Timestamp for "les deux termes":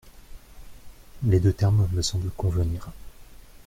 1.27-1.87